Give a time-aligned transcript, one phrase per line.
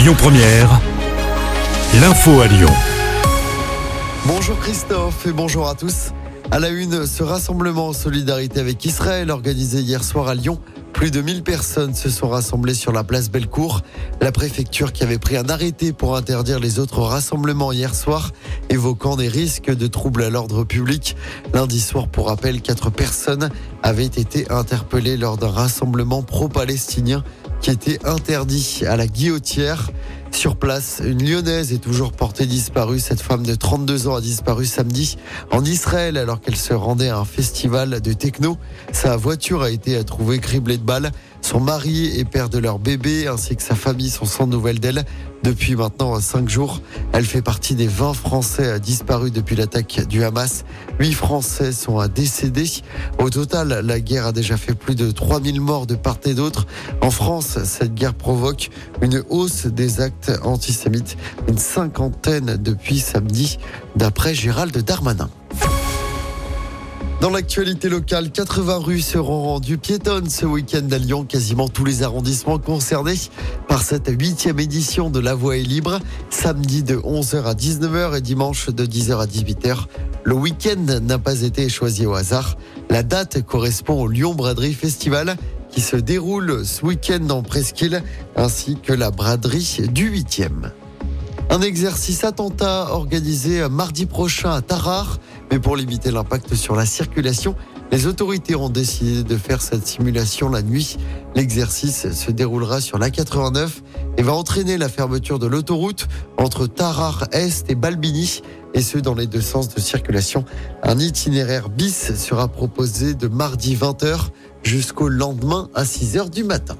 [0.00, 0.80] Lyon Première,
[2.00, 2.70] l'info à Lyon.
[4.24, 6.12] Bonjour Christophe et bonjour à tous.
[6.50, 10.58] À la une, ce rassemblement en solidarité avec Israël organisé hier soir à Lyon.
[10.94, 13.82] Plus de 1000 personnes se sont rassemblées sur la place Bellecour.
[14.22, 18.32] La préfecture qui avait pris un arrêté pour interdire les autres rassemblements hier soir,
[18.70, 21.14] évoquant des risques de troubles à l'ordre public.
[21.52, 23.50] Lundi soir, pour rappel, quatre personnes
[23.82, 27.22] avaient été interpellées lors d'un rassemblement pro-palestinien
[27.60, 29.90] qui était interdit à la guillotière.
[30.30, 33.00] Sur place, une lyonnaise est toujours portée disparue.
[33.00, 35.18] Cette femme de 32 ans a disparu samedi
[35.50, 38.56] en Israël alors qu'elle se rendait à un festival de techno.
[38.92, 41.10] Sa voiture a été trouvée criblée de balles.
[41.50, 45.04] Son mari et père de leur bébé ainsi que sa famille sont sans nouvelles d'elle
[45.42, 46.80] depuis maintenant cinq jours.
[47.12, 50.64] Elle fait partie des 20 Français disparus depuis l'attaque du Hamas.
[51.00, 52.70] 8 Français sont décédés.
[53.18, 56.68] Au total, la guerre a déjà fait plus de 3000 morts de part et d'autre.
[57.02, 58.70] En France, cette guerre provoque
[59.02, 61.16] une hausse des actes antisémites,
[61.48, 63.58] une cinquantaine depuis samedi,
[63.96, 65.28] d'après Gérald Darmanin.
[67.20, 71.26] Dans l'actualité locale, 80 rues seront rendues piétonnes ce week-end à Lyon.
[71.26, 73.16] Quasiment tous les arrondissements concernés
[73.68, 75.98] par cette huitième édition de La Voie est libre.
[76.30, 79.84] Samedi de 11h à 19h et dimanche de 10h à 18h.
[80.24, 82.56] Le week-end n'a pas été choisi au hasard.
[82.88, 85.36] La date correspond au Lyon Braderie Festival
[85.68, 88.02] qui se déroule ce week-end en Presqu'île
[88.34, 90.70] ainsi que la braderie du 8e.
[91.52, 95.18] Un exercice attentat organisé mardi prochain à Tarare.
[95.50, 97.56] Mais pour limiter l'impact sur la circulation,
[97.90, 100.96] les autorités ont décidé de faire cette simulation la nuit.
[101.34, 103.68] L'exercice se déroulera sur l'A89
[104.16, 106.06] et va entraîner la fermeture de l'autoroute
[106.38, 110.44] entre Tarare Est et Balbini, et ce dans les deux sens de circulation.
[110.84, 114.28] Un itinéraire bis sera proposé de mardi 20h
[114.62, 116.76] jusqu'au lendemain à 6h du matin.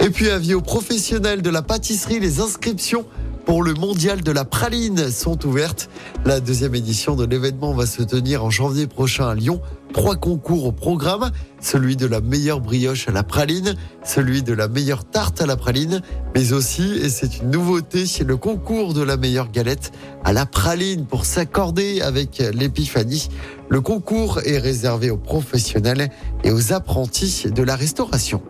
[0.00, 3.06] Et puis avis aux professionnels de la pâtisserie, les inscriptions
[3.44, 5.88] pour le mondial de la praline sont ouvertes.
[6.24, 9.60] La deuxième édition de l'événement va se tenir en janvier prochain à Lyon.
[9.92, 11.30] Trois concours au programme,
[11.60, 15.56] celui de la meilleure brioche à la praline, celui de la meilleure tarte à la
[15.56, 16.00] praline,
[16.34, 19.92] mais aussi, et c'est une nouveauté, le concours de la meilleure galette
[20.24, 23.28] à la praline pour s'accorder avec l'épiphanie.
[23.68, 26.10] Le concours est réservé aux professionnels
[26.42, 28.42] et aux apprentis de la restauration.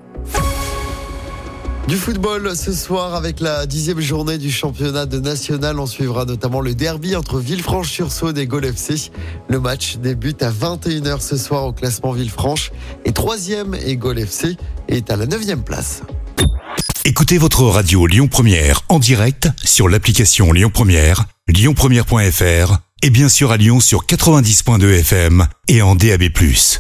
[1.89, 5.79] Du football ce soir avec la dixième journée du championnat de national.
[5.79, 9.11] On suivra notamment le derby entre Villefranche-sur-Saône et Gol FC.
[9.49, 12.73] Le match débute à 21h ce soir au classement Villefranche.
[13.05, 14.57] Et troisième et Gol FC
[14.89, 16.03] est à la neuvième place.
[17.05, 23.53] Écoutez votre radio Lyon Première en direct sur l'application Lyon Première, lyonpremière.fr et bien sûr
[23.53, 26.23] à Lyon sur 90.2 FM et en DAB+.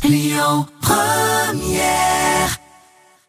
[0.08, 2.13] Lyon Première